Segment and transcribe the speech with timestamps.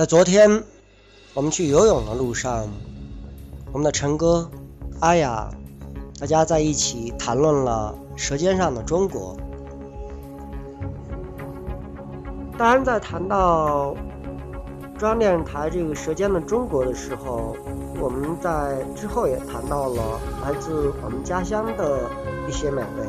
[0.00, 0.64] 在昨天
[1.34, 2.66] 我们去游泳的路上，
[3.70, 4.50] 我们的陈哥、
[5.00, 5.50] 阿雅，
[6.18, 9.36] 大家在一起谈论了《舌尖上的中国》。
[12.56, 13.94] 当然，在谈到
[14.96, 17.54] 中央电视台这个《舌尖的中国》的时候，
[18.00, 22.00] 我们在之后也谈到了来自我们家乡的
[22.48, 23.06] 一些美味，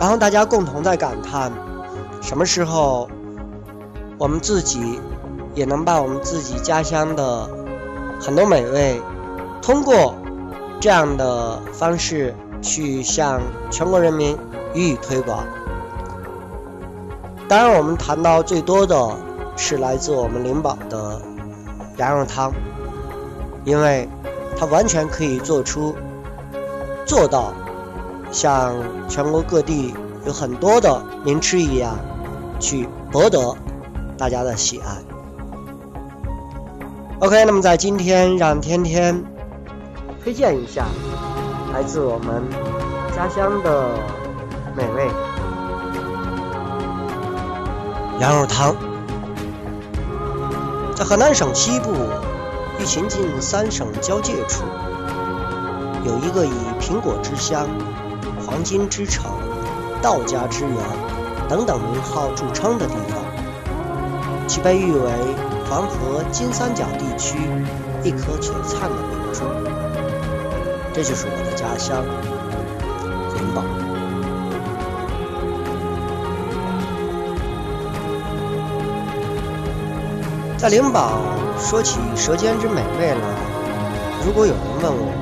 [0.00, 1.52] 然后大家共同在感叹：
[2.20, 3.08] 什么时候
[4.18, 5.00] 我们自己
[5.54, 7.48] 也能把我们自己家乡的
[8.20, 9.00] 很多美味，
[9.60, 10.14] 通过
[10.80, 13.40] 这样的方式去向
[13.70, 14.36] 全国人民
[14.72, 15.44] 予以推广？
[17.48, 19.16] 当然，我们谈到最多的
[19.56, 21.20] 是来自我们灵宝的
[21.98, 22.52] 羊肉汤，
[23.64, 24.08] 因为
[24.58, 25.94] 它完全可以做出
[27.04, 27.52] 做到
[28.32, 28.74] 像
[29.08, 31.96] 全国各地有很多的名吃一样，
[32.58, 33.54] 去博得
[34.16, 34.98] 大家的喜爱。
[37.20, 39.24] OK，那么在今天，让天天
[40.22, 40.84] 推荐一下
[41.72, 42.42] 来自我们
[43.16, 43.88] 家乡的
[44.76, 45.08] 美味。
[48.20, 48.76] 羊肉汤，
[50.94, 51.90] 在河南省西部
[52.78, 54.64] 与秦晋三省交界处，
[56.04, 57.66] 有一个以苹果之乡、
[58.46, 59.24] 黄金之城、
[60.00, 60.76] 道家之源
[61.48, 63.18] 等等名号著称的地方，
[64.46, 65.10] 其被誉为
[65.68, 67.36] 黄河金三角地区
[68.02, 69.44] 一颗璀璨的明珠。
[70.92, 72.04] 这就是我的家乡
[73.34, 73.62] 灵宝。
[80.56, 81.18] 在灵宝
[81.58, 83.20] 说起舌尖之美味了，
[84.24, 85.12] 如果有人问我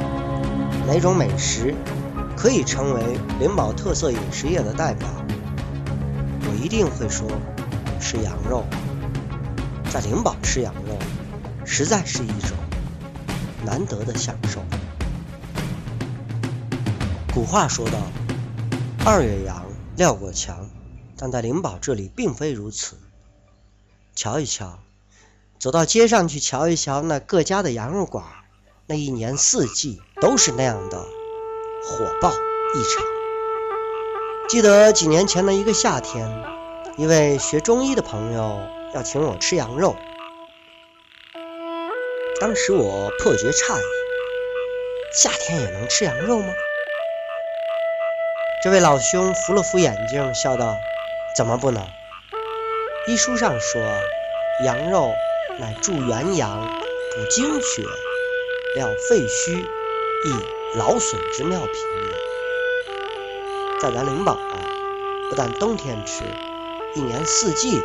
[0.87, 1.75] 哪种美食
[2.37, 3.03] 可以成为
[3.41, 5.09] 灵宝特色饮食业的代表，
[6.43, 7.27] 我一定会说
[7.99, 8.65] 是羊肉。
[9.93, 10.97] 在灵宝吃羊肉，
[11.67, 12.57] 实在是一种
[13.63, 14.63] 难得的享受。
[17.35, 17.99] 古话说道
[19.05, 20.71] ：“二月羊，料过强。”
[21.15, 22.97] 但在灵宝这里并非如此。
[24.15, 24.79] 瞧一瞧。
[25.59, 28.25] 走到街上去瞧一瞧，那各家的羊肉馆，
[28.87, 33.05] 那一年四季都是那样的火爆异常。
[34.49, 36.27] 记得几年前的一个夏天，
[36.97, 38.59] 一位学中医的朋友
[38.95, 39.97] 要请我吃羊肉，
[42.41, 43.83] 当时我颇觉诧异：
[45.15, 46.53] 夏天也能吃羊肉吗？
[48.63, 50.77] 这位老兄扶了扶眼镜，笑道
[51.35, 51.87] ：“怎么不能？
[53.07, 53.83] 医书上说，
[54.65, 55.13] 羊肉。”
[55.61, 56.67] 乃助元阳、
[57.15, 57.83] 补精血、
[58.75, 60.33] 疗肺虚、益
[60.79, 62.11] 劳损之妙品也。
[63.79, 64.57] 在咱灵宝啊，
[65.29, 66.25] 不但冬天吃，
[66.95, 67.83] 一年四季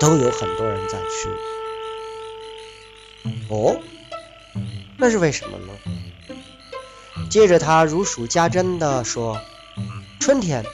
[0.00, 1.28] 都有很多人在吃。
[3.48, 3.80] 哦，
[4.96, 5.72] 那是为什么呢？
[7.30, 9.40] 接着他如数家珍地说
[10.20, 10.64] ：“春天，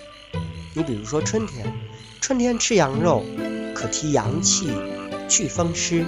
[0.75, 1.73] 你比如说春天，
[2.21, 3.25] 春天吃羊肉
[3.75, 4.71] 可提阳气。”
[5.29, 6.05] 去风湿，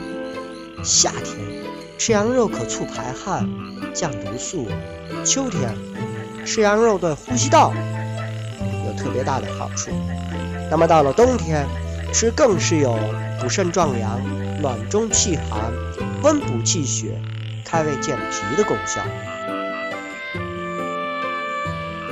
[0.83, 1.39] 夏天
[1.97, 3.49] 吃羊肉可促排汗、
[3.95, 4.67] 降毒素；
[5.25, 5.75] 秋天
[6.45, 7.73] 吃羊肉对呼吸道
[8.87, 9.91] 有特别大的好处。
[10.71, 11.67] 那么到了冬天
[12.15, 12.97] 吃更是有
[13.41, 14.21] 补肾壮阳、
[14.63, 15.73] 暖中气寒、
[16.23, 17.21] 温补气血、
[17.65, 19.03] 开胃健脾的功效。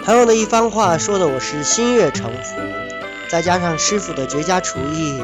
[0.04, 2.60] 朋友的一番话说的我是心悦诚服，
[3.30, 5.22] 再加上师傅的绝佳厨艺，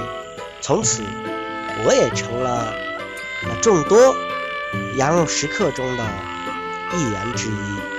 [0.61, 1.03] 从此。
[1.85, 2.73] 我也成了
[3.61, 4.15] 众多
[4.97, 6.05] 羊肉食客中的
[6.93, 7.98] 一员之一。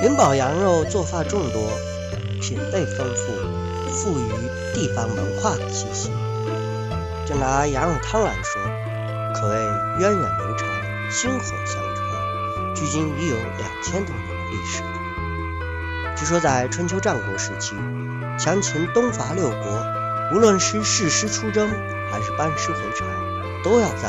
[0.00, 1.70] 灵宝羊肉做法众多，
[2.40, 3.34] 品类丰富，
[3.92, 4.30] 富于
[4.72, 6.10] 地方文化的气息。
[7.26, 8.62] 就拿羊肉汤来说，
[9.34, 9.56] 可谓
[9.98, 10.66] 源远流长、
[11.10, 14.82] 薪火相传，距今已有两千多年的历史。
[16.16, 17.74] 据说在春秋战国时期，
[18.38, 19.84] 强秦东伐六国，
[20.32, 21.68] 无论是誓师出征，
[22.10, 23.04] 还是班师回朝，
[23.62, 24.08] 都要在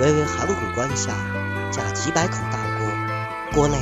[0.00, 1.12] 巍巍函谷关下
[1.70, 2.88] 架几百口大锅，
[3.54, 3.76] 锅内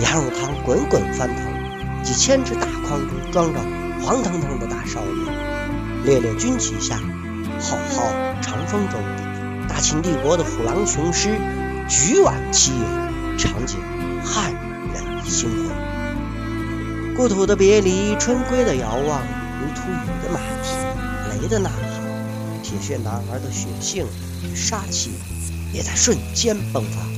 [0.00, 3.00] 羊肉汤滚滚翻腾，几千只大筐
[3.32, 3.60] 装着
[4.00, 7.00] 黄腾腾的大烧鱼，列列军旗下。
[7.60, 8.04] 浩浩
[8.40, 9.00] 长风中，
[9.68, 11.36] 大秦帝国的虎狼雄狮
[11.88, 12.84] 举碗齐饮，
[13.36, 13.78] 场景
[14.24, 14.52] 撼
[14.94, 17.16] 人心魂。
[17.16, 19.20] 故土的别离，春归的遥望，
[19.60, 24.06] 如突雨的马蹄，雷的呐喊，铁血男儿的血性
[24.44, 25.10] 与杀气
[25.72, 27.17] 也在瞬间迸发。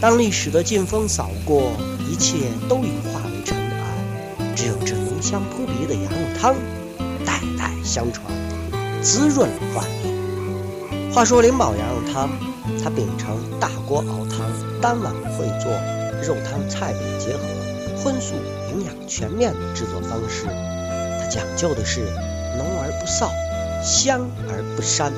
[0.00, 1.72] 当历史的劲风扫过，
[2.08, 6.54] 一切都已化为尘埃，只有这浓香扑鼻的羊肉汤
[7.26, 8.24] 代代相传，
[9.02, 11.12] 滋润了画面。
[11.12, 12.30] 话说灵宝羊肉汤，
[12.82, 14.46] 它秉承大锅熬汤、
[14.80, 15.72] 单碗烩做、
[16.22, 17.42] 肉汤菜饼结合、
[18.00, 18.34] 荤素
[18.70, 20.46] 营养全面的制作方式。
[21.18, 22.04] 它讲究的是
[22.56, 23.28] 浓而不臊。
[23.80, 25.12] 香而不膻，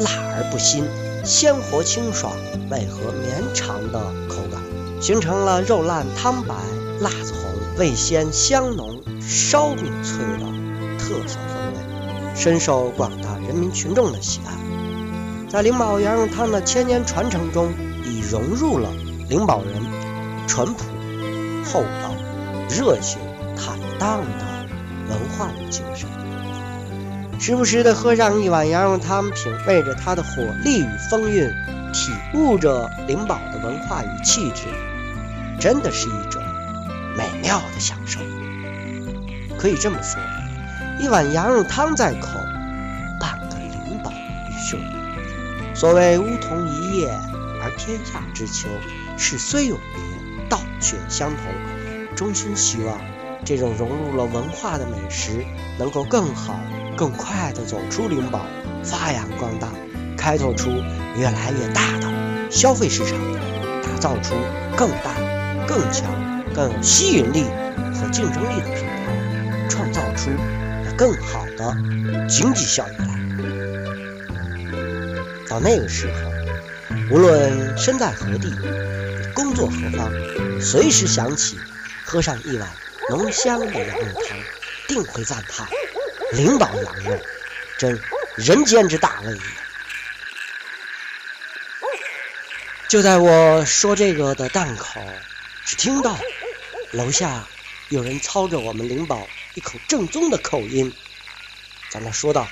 [0.00, 0.82] 辣而不腥，
[1.24, 2.32] 鲜活清爽，
[2.68, 4.60] 味和绵长的口感，
[5.00, 6.54] 形成了肉烂汤白、
[7.00, 10.44] 辣子红、味鲜香浓、烧饼脆的
[10.98, 14.52] 特色风味，深受广大人民群众的喜爱。
[15.48, 17.72] 在灵宝羊肉汤的千年传承中，
[18.04, 18.88] 已融入了
[19.28, 20.82] 灵宝人淳朴、
[21.64, 22.14] 厚道、
[22.68, 23.20] 热情、
[23.56, 24.44] 坦荡的
[25.08, 26.08] 文化与精神。
[27.42, 31.50] 时不时的喝上一碗羊肉汤，品味着它的火力与风韵，
[31.92, 34.68] 体悟着灵宝的文化与气质，
[35.58, 36.40] 真的是一种
[37.16, 38.20] 美妙的享受。
[39.58, 40.22] 可以这么说，
[41.00, 42.28] 一碗羊肉汤在口，
[43.18, 44.78] 半个灵宝于胸。
[45.74, 47.08] 所谓梧桐一叶
[47.60, 48.68] 而天下之秋，
[49.18, 51.38] 是虽有别，道却相同。
[52.14, 53.00] 衷心希望
[53.44, 55.44] 这种融入了文化的美食
[55.76, 56.54] 能够更好。
[57.02, 58.46] 更快地走出灵宝，
[58.84, 59.66] 发扬光大，
[60.16, 60.70] 开拓出
[61.16, 62.08] 越来越大的
[62.48, 63.18] 消费市场，
[63.82, 64.36] 打造出
[64.76, 65.12] 更大、
[65.66, 66.08] 更强、
[66.54, 67.42] 更有吸引力
[67.92, 70.30] 和竞争力的品牌，创造出
[70.96, 71.76] 更好的
[72.28, 73.08] 经济效益来。
[75.48, 76.14] 到那个时候，
[77.10, 78.48] 无论身在何地，
[79.34, 80.08] 工作何方，
[80.60, 81.58] 随时想起
[82.04, 82.68] 喝上一碗
[83.10, 84.38] 浓香的羊肉汤，
[84.86, 85.66] 定会赞叹。
[86.32, 87.20] 领导羊肉，
[87.78, 88.02] 真
[88.36, 89.40] 人间之大味也。
[92.88, 95.00] 就在我说这个的档口，
[95.64, 96.18] 只听到
[96.90, 97.46] 楼下
[97.90, 100.94] 有人操着我们灵宝一口正宗的口音，
[101.90, 102.48] 在那说道：“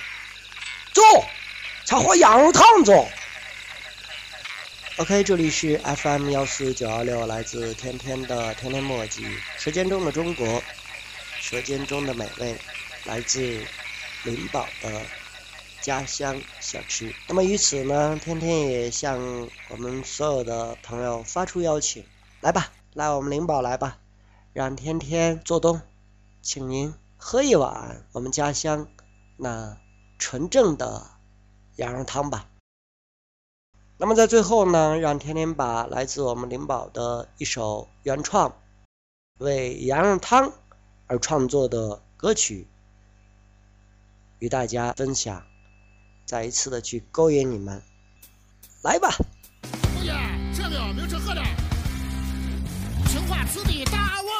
[0.93, 1.01] 走，
[1.85, 3.09] 才喝羊肉汤走。”
[4.97, 9.25] OK，这里是 FM 幺四九幺六，来自天天的天天墨迹，
[9.57, 10.63] 舌尖中的中国，
[11.39, 12.55] 舌尖中的美味。
[13.05, 13.39] 来自
[14.23, 15.01] 灵宝的
[15.81, 17.13] 家乡小吃。
[17.27, 22.05] 那么，于此呢，天天也向我们所有的朋友发出邀请：
[22.41, 23.97] 来吧，来我们灵宝来吧，
[24.53, 25.81] 让天天做东，
[26.43, 28.87] 请您喝一碗我们家乡
[29.37, 29.77] 那
[30.19, 31.09] 纯正的
[31.77, 32.47] 羊肉汤吧。
[33.97, 38.55] 那么，在最后呢，让天天把来自我们灵宝的一首原创
[39.39, 40.53] 为羊肉汤
[41.07, 42.67] 而创作的歌曲。
[44.41, 45.43] 与大家分享，
[46.25, 47.79] 再一次的去勾引你们，
[48.81, 49.11] 来吧！
[49.95, 50.11] 侯爷，
[50.51, 51.43] 这个明吃喝的，
[53.05, 54.30] 青花瓷的大碗。